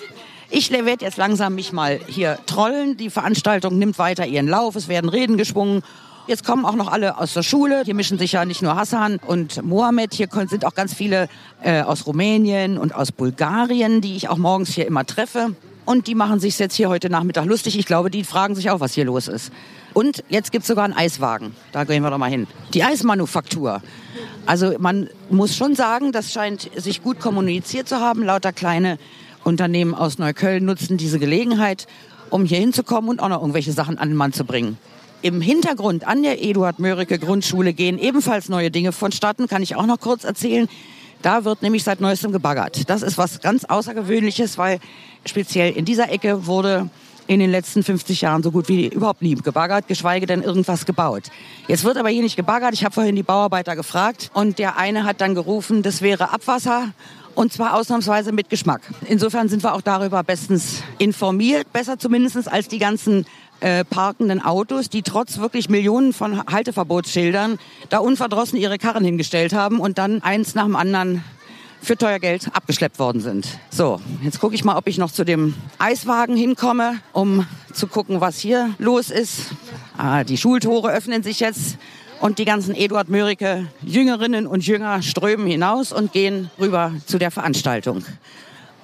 Ich 0.49 0.71
werde 0.71 1.03
jetzt 1.03 1.17
langsam 1.17 1.55
mich 1.55 1.71
mal 1.71 1.99
hier 2.07 2.37
trollen. 2.45 2.95
Die 2.97 3.09
Veranstaltung 3.09 3.79
nimmt 3.79 3.97
weiter 3.97 4.25
ihren 4.27 4.47
Lauf. 4.47 4.75
Es 4.75 4.87
werden 4.87 5.09
Reden 5.09 5.37
geschwungen. 5.37 5.83
Jetzt 6.27 6.45
kommen 6.45 6.63
auch 6.63 6.75
noch 6.75 6.91
alle 6.91 7.17
aus 7.17 7.33
der 7.33 7.43
Schule. 7.43 7.81
Hier 7.83 7.95
mischen 7.95 8.17
sich 8.17 8.33
ja 8.33 8.45
nicht 8.45 8.61
nur 8.61 8.75
Hassan 8.75 9.19
und 9.25 9.63
Mohammed. 9.63 10.13
Hier 10.13 10.29
sind 10.47 10.63
auch 10.63 10.75
ganz 10.75 10.93
viele 10.93 11.27
äh, 11.63 11.81
aus 11.81 12.05
Rumänien 12.05 12.77
und 12.77 12.93
aus 12.93 13.11
Bulgarien, 13.11 13.99
die 13.99 14.15
ich 14.15 14.29
auch 14.29 14.37
morgens 14.37 14.69
hier 14.73 14.85
immer 14.85 15.05
treffe. 15.05 15.55
Und 15.85 16.07
die 16.07 16.15
machen 16.15 16.39
sich 16.39 16.57
jetzt 16.59 16.75
hier 16.75 16.89
heute 16.89 17.09
Nachmittag 17.09 17.45
lustig. 17.45 17.77
Ich 17.77 17.85
glaube, 17.85 18.09
die 18.09 18.23
fragen 18.23 18.55
sich 18.55 18.69
auch, 18.69 18.79
was 18.79 18.93
hier 18.93 19.05
los 19.05 19.27
ist. 19.27 19.51
Und 19.93 20.23
jetzt 20.29 20.51
gibt's 20.51 20.67
sogar 20.67 20.85
einen 20.85 20.93
Eiswagen. 20.93 21.55
Da 21.71 21.83
gehen 21.83 22.03
wir 22.03 22.09
doch 22.09 22.17
mal 22.17 22.29
hin. 22.29 22.47
Die 22.73 22.83
Eismanufaktur. 22.83 23.81
Also 24.45 24.75
man 24.79 25.09
muss 25.29 25.55
schon 25.55 25.75
sagen, 25.75 26.11
das 26.11 26.31
scheint 26.31 26.69
sich 26.75 27.03
gut 27.03 27.19
kommuniziert 27.19 27.87
zu 27.87 27.97
haben. 27.97 28.23
Lauter 28.23 28.53
kleine 28.53 28.97
Unternehmen 29.43 29.93
aus 29.93 30.17
Neukölln 30.17 30.65
nutzen 30.65 30.97
diese 30.97 31.19
Gelegenheit, 31.19 31.87
um 32.29 32.45
hier 32.45 32.59
hinzukommen 32.59 33.09
und 33.09 33.19
auch 33.19 33.29
noch 33.29 33.41
irgendwelche 33.41 33.73
Sachen 33.73 33.97
an 33.97 34.09
den 34.09 34.17
Mann 34.17 34.33
zu 34.33 34.45
bringen. 34.45 34.77
Im 35.21 35.39
Hintergrund 35.41 36.05
an 36.07 36.23
der 36.23 36.43
Eduard 36.43 36.79
Mörike 36.79 37.19
Grundschule 37.19 37.73
gehen 37.73 37.97
ebenfalls 37.97 38.49
neue 38.49 38.71
Dinge 38.71 38.91
vonstatten, 38.91 39.47
kann 39.47 39.61
ich 39.61 39.75
auch 39.75 39.85
noch 39.85 39.99
kurz 39.99 40.23
erzählen. 40.23 40.67
Da 41.21 41.45
wird 41.45 41.61
nämlich 41.61 41.85
seit 41.85 42.01
neuestem 42.01 42.33
gebaggert. 42.33 42.89
Das 42.89 43.01
ist 43.01 43.17
was 43.17 43.39
ganz 43.39 43.63
Außergewöhnliches, 43.63 44.57
weil 44.57 44.79
speziell 45.25 45.73
in 45.73 45.85
dieser 45.85 46.11
Ecke 46.11 46.45
wurde 46.45 46.89
in 47.27 47.39
den 47.39 47.51
letzten 47.51 47.83
50 47.83 48.21
Jahren 48.21 48.43
so 48.43 48.51
gut 48.51 48.67
wie 48.67 48.87
überhaupt 48.87 49.21
nie 49.21 49.35
gebaggert, 49.35 49.87
geschweige 49.87 50.25
denn 50.25 50.43
irgendwas 50.43 50.85
gebaut. 50.85 51.23
Jetzt 51.67 51.83
wird 51.83 51.97
aber 51.97 52.09
hier 52.09 52.21
nicht 52.21 52.35
gebaggert. 52.35 52.73
Ich 52.73 52.83
habe 52.83 52.93
vorhin 52.93 53.15
die 53.15 53.23
Bauarbeiter 53.23 53.75
gefragt 53.75 54.29
und 54.33 54.59
der 54.59 54.77
eine 54.77 55.05
hat 55.05 55.21
dann 55.21 55.35
gerufen, 55.35 55.83
das 55.83 56.01
wäre 56.01 56.31
Abwasser 56.31 56.89
und 57.35 57.51
zwar 57.51 57.75
ausnahmsweise 57.75 58.31
mit 58.31 58.49
Geschmack. 58.49 58.81
Insofern 59.07 59.49
sind 59.49 59.63
wir 59.63 59.73
auch 59.73 59.81
darüber 59.81 60.23
bestens 60.23 60.83
informiert, 60.97 61.71
besser 61.73 61.97
zumindest 61.97 62.51
als 62.51 62.67
die 62.67 62.77
ganzen 62.77 63.25
äh, 63.59 63.85
parkenden 63.85 64.43
Autos, 64.43 64.89
die 64.89 65.03
trotz 65.03 65.37
wirklich 65.37 65.69
Millionen 65.69 66.13
von 66.13 66.45
Halteverbotsschildern 66.45 67.59
da 67.89 67.99
unverdrossen 67.99 68.59
ihre 68.59 68.77
Karren 68.77 69.05
hingestellt 69.05 69.53
haben 69.53 69.79
und 69.79 69.97
dann 69.97 70.21
eins 70.21 70.53
nach 70.53 70.65
dem 70.65 70.75
anderen 70.75 71.23
für 71.83 71.97
teuer 71.97 72.19
Geld 72.19 72.47
abgeschleppt 72.53 72.97
worden 72.97 73.21
sind. 73.21 73.45
So, 73.69 73.99
jetzt 74.23 74.39
gucke 74.39 74.55
ich 74.55 74.63
mal, 74.63 74.77
ob 74.77 74.87
ich 74.87 74.97
noch 74.97 75.11
zu 75.11 75.25
dem 75.25 75.53
Eiswagen 75.77 76.37
hinkomme, 76.37 76.99
um 77.11 77.45
zu 77.73 77.87
gucken, 77.87 78.21
was 78.21 78.39
hier 78.39 78.73
los 78.79 79.09
ist. 79.09 79.51
Ah, 79.97 80.23
die 80.23 80.37
Schultore 80.37 80.91
öffnen 80.91 81.23
sich 81.23 81.41
jetzt 81.41 81.77
und 82.21 82.39
die 82.39 82.45
ganzen 82.45 82.73
Eduard 82.73 83.09
Mörike 83.09 83.67
Jüngerinnen 83.81 84.47
und 84.47 84.65
Jünger 84.65 85.01
strömen 85.01 85.45
hinaus 85.45 85.91
und 85.91 86.13
gehen 86.13 86.49
rüber 86.57 86.93
zu 87.05 87.17
der 87.19 87.31
Veranstaltung. 87.31 88.05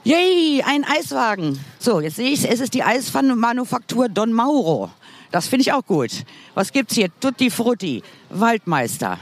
Yay, 0.04 0.64
ein 0.66 0.84
Eiswagen. 0.84 1.60
So, 1.80 2.02
jetzt 2.02 2.18
sehe 2.18 2.32
ich, 2.32 2.50
es 2.50 2.60
ist 2.60 2.74
die 2.74 2.84
Eismanufaktur 2.84 4.10
Don 4.10 4.34
Mauro. 4.34 4.92
Das 5.32 5.48
finde 5.48 5.62
ich 5.62 5.74
auch 5.74 5.86
gut. 5.86 6.12
Was 6.54 6.72
gibt's 6.72 6.96
hier? 6.96 7.10
Tutti 7.20 7.50
Frutti, 7.50 8.04
Waldmeister. 8.30 9.20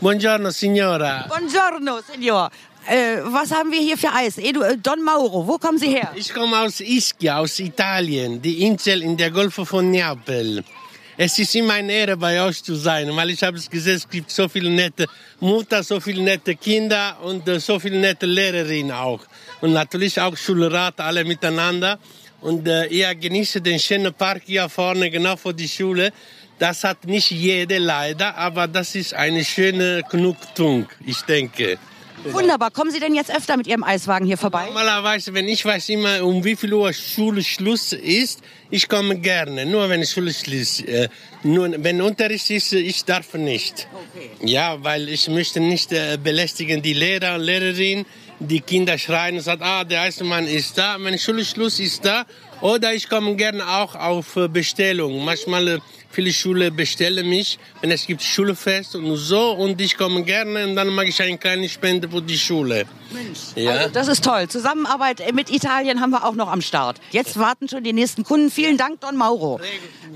Buongiorno 0.00 0.50
signora. 0.50 1.26
Buongiorno, 1.28 2.00
Signor. 2.00 2.50
Äh, 2.90 3.22
was 3.22 3.52
haben 3.52 3.70
wir 3.70 3.78
hier 3.80 3.96
für 3.96 4.12
Eis? 4.12 4.36
Edu, 4.36 4.62
äh, 4.62 4.76
Don 4.76 5.00
Mauro, 5.04 5.46
wo 5.46 5.58
kommen 5.58 5.78
Sie 5.78 5.90
her? 5.90 6.10
Ich 6.16 6.34
komme 6.34 6.58
aus 6.58 6.80
Ischia, 6.80 7.38
aus 7.38 7.60
Italien, 7.60 8.42
die 8.42 8.66
Insel 8.66 9.02
in 9.02 9.16
der 9.16 9.30
Golfe 9.30 9.64
von 9.64 9.88
Neapel. 9.92 10.64
Es 11.16 11.38
ist 11.38 11.54
immer 11.54 11.74
eine 11.74 11.92
Ehre, 11.92 12.16
bei 12.16 12.42
euch 12.42 12.60
zu 12.64 12.74
sein, 12.74 13.14
weil 13.14 13.30
ich 13.30 13.44
habe 13.44 13.58
es 13.58 13.70
gesehen, 13.70 13.94
es 13.94 14.08
gibt 14.08 14.32
so 14.32 14.48
viele 14.48 14.70
nette 14.70 15.06
Mutter, 15.38 15.84
so 15.84 16.00
viele 16.00 16.20
nette 16.20 16.56
Kinder 16.56 17.16
und 17.22 17.46
äh, 17.46 17.60
so 17.60 17.78
viele 17.78 18.00
nette 18.00 18.26
Lehrerinnen 18.26 18.90
auch. 18.90 19.20
Und 19.60 19.72
natürlich 19.72 20.20
auch 20.20 20.36
Schulrat, 20.36 20.98
alle 20.98 21.22
miteinander. 21.22 21.96
Und 22.40 22.66
äh, 22.66 22.86
ihr 22.86 23.14
genießt 23.14 23.64
den 23.64 23.78
schönen 23.78 24.12
Park 24.12 24.42
hier 24.46 24.68
vorne, 24.68 25.08
genau 25.10 25.36
vor 25.36 25.52
die 25.52 25.68
Schule. 25.68 26.12
Das 26.58 26.82
hat 26.82 27.04
nicht 27.04 27.30
jede 27.30 27.78
leider, 27.78 28.36
aber 28.36 28.66
das 28.66 28.96
ist 28.96 29.14
eine 29.14 29.44
schöne 29.44 30.02
Genugtuung, 30.10 30.88
ich 31.06 31.20
denke. 31.22 31.78
Wunderbar. 32.24 32.70
Kommen 32.70 32.90
Sie 32.90 33.00
denn 33.00 33.14
jetzt 33.14 33.34
öfter 33.34 33.56
mit 33.56 33.66
Ihrem 33.66 33.82
Eiswagen 33.82 34.26
hier 34.26 34.36
vorbei? 34.36 34.66
Normalerweise, 34.66 35.32
wenn 35.34 35.48
ich 35.48 35.64
weiß 35.64 35.88
immer, 35.90 36.22
um 36.22 36.44
wie 36.44 36.56
viel 36.56 36.72
Uhr 36.74 36.92
Schulschluss 36.92 37.92
ist, 37.92 38.40
ich 38.70 38.88
komme 38.88 39.18
gerne. 39.18 39.66
Nur 39.66 39.88
wenn 39.88 40.04
Schulschluss, 40.04 40.80
äh, 40.80 41.08
nur 41.42 41.72
wenn 41.78 42.02
Unterricht 42.02 42.50
ist, 42.50 42.72
ich 42.72 43.04
darf 43.04 43.34
nicht. 43.34 43.88
Ja, 44.42 44.82
weil 44.84 45.08
ich 45.08 45.28
möchte 45.28 45.60
nicht 45.60 45.92
äh, 45.92 46.18
belästigen 46.22 46.82
die 46.82 46.94
Lehrer 46.94 47.36
und 47.36 47.42
Lehrerinnen. 47.42 48.06
Die 48.38 48.60
Kinder 48.60 48.96
schreien 48.96 49.36
und 49.36 49.42
sagen, 49.42 49.62
ah, 49.62 49.84
der 49.84 50.02
Eisenmann 50.02 50.46
ist 50.46 50.78
da. 50.78 50.96
Wenn 50.98 51.18
Schulschluss 51.18 51.78
ist 51.78 52.04
da. 52.04 52.24
Oder 52.60 52.92
ich 52.92 53.08
komme 53.08 53.36
gerne 53.36 53.66
auch 53.66 53.94
auf 53.94 54.36
äh, 54.36 54.48
Bestellung. 54.48 55.24
Manchmal 55.24 55.68
äh, 55.68 55.78
viele 56.10 56.32
Schulen 56.32 56.74
bestellen 56.74 57.28
mich, 57.28 57.58
wenn 57.80 57.90
es 57.90 58.06
gibt 58.06 58.22
Schulfest 58.22 58.94
und 58.96 59.16
so. 59.16 59.52
Und 59.52 59.80
ich 59.80 59.96
komme 59.96 60.22
gerne 60.24 60.66
und 60.66 60.76
dann 60.76 60.88
mache 60.88 61.06
ich 61.06 61.22
eine 61.22 61.38
kleine 61.38 61.68
Spende 61.68 62.08
für 62.08 62.20
die 62.20 62.38
Schule. 62.38 62.84
Ja. 63.54 63.72
Also, 63.72 63.90
das 63.90 64.08
ist 64.08 64.24
toll. 64.24 64.48
Zusammenarbeit 64.48 65.22
mit 65.34 65.50
Italien 65.50 66.00
haben 66.00 66.10
wir 66.10 66.24
auch 66.24 66.34
noch 66.34 66.50
am 66.50 66.60
Start. 66.60 67.00
Jetzt 67.12 67.38
warten 67.38 67.68
schon 67.68 67.82
die 67.82 67.92
nächsten 67.94 68.24
Kunden. 68.24 68.50
Vielen 68.50 68.76
Dank, 68.76 69.00
Don 69.00 69.16
Mauro. 69.16 69.60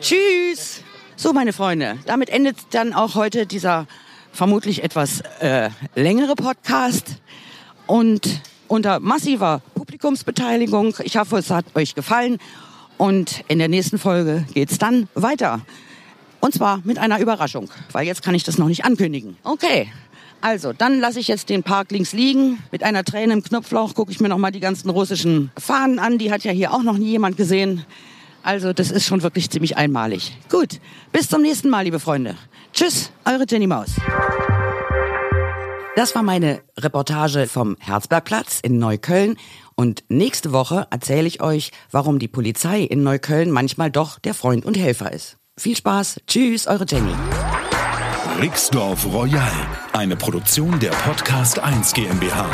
Tschüss. 0.00 0.82
So, 1.16 1.32
meine 1.32 1.52
Freunde, 1.52 1.98
damit 2.06 2.28
endet 2.28 2.56
dann 2.72 2.92
auch 2.92 3.14
heute 3.14 3.46
dieser 3.46 3.86
vermutlich 4.32 4.82
etwas 4.82 5.22
äh, 5.40 5.70
längere 5.94 6.34
Podcast 6.34 7.16
und 7.86 8.40
unter 8.66 8.98
massiver 8.98 9.62
Publikumsbeteiligung. 9.84 10.96
Ich 11.02 11.18
hoffe, 11.18 11.36
es 11.36 11.50
hat 11.50 11.66
euch 11.74 11.94
gefallen 11.94 12.38
und 12.96 13.44
in 13.48 13.58
der 13.58 13.68
nächsten 13.68 13.98
Folge 13.98 14.46
geht's 14.54 14.78
dann 14.78 15.08
weiter. 15.14 15.60
Und 16.40 16.54
zwar 16.54 16.80
mit 16.84 16.98
einer 16.98 17.20
Überraschung, 17.20 17.70
weil 17.92 18.06
jetzt 18.06 18.22
kann 18.22 18.34
ich 18.34 18.44
das 18.44 18.56
noch 18.56 18.68
nicht 18.68 18.84
ankündigen. 18.84 19.36
Okay. 19.44 19.88
Also, 20.40 20.72
dann 20.72 21.00
lasse 21.00 21.20
ich 21.20 21.28
jetzt 21.28 21.48
den 21.48 21.62
Park 21.62 21.90
links 21.90 22.12
liegen. 22.12 22.62
Mit 22.70 22.82
einer 22.82 23.04
Träne 23.04 23.32
im 23.32 23.42
Knopflauch 23.42 23.94
gucke 23.94 24.12
ich 24.12 24.20
mir 24.20 24.28
noch 24.28 24.38
mal 24.38 24.50
die 24.50 24.60
ganzen 24.60 24.90
russischen 24.90 25.50
Fahnen 25.58 25.98
an. 25.98 26.18
Die 26.18 26.30
hat 26.30 26.44
ja 26.44 26.52
hier 26.52 26.74
auch 26.74 26.82
noch 26.82 26.98
nie 26.98 27.10
jemand 27.10 27.36
gesehen. 27.36 27.84
Also, 28.42 28.74
das 28.74 28.90
ist 28.90 29.06
schon 29.06 29.22
wirklich 29.22 29.48
ziemlich 29.48 29.78
einmalig. 29.78 30.36
Gut, 30.50 30.80
bis 31.12 31.28
zum 31.28 31.40
nächsten 31.40 31.70
Mal, 31.70 31.84
liebe 31.84 31.98
Freunde. 31.98 32.36
Tschüss, 32.74 33.10
eure 33.24 33.46
Jenny 33.48 33.66
Maus. 33.66 33.92
Das 35.96 36.16
war 36.16 36.24
meine 36.24 36.62
Reportage 36.76 37.46
vom 37.46 37.76
Herzbergplatz 37.78 38.58
in 38.60 38.78
Neukölln. 38.78 39.36
Und 39.76 40.02
nächste 40.08 40.52
Woche 40.52 40.88
erzähle 40.90 41.28
ich 41.28 41.40
euch, 41.40 41.70
warum 41.92 42.18
die 42.18 42.26
Polizei 42.26 42.80
in 42.80 43.04
Neukölln 43.04 43.50
manchmal 43.50 43.92
doch 43.92 44.18
der 44.18 44.34
Freund 44.34 44.64
und 44.64 44.76
Helfer 44.76 45.12
ist. 45.12 45.36
Viel 45.56 45.76
Spaß. 45.76 46.20
Tschüss, 46.26 46.66
eure 46.66 46.84
Jenny. 46.88 47.14
Rixdorf 48.40 49.06
Royal, 49.06 49.52
eine 49.92 50.16
Produktion 50.16 50.80
der 50.80 50.90
Podcast 50.90 51.60
1 51.60 51.92
GmbH. 51.92 52.50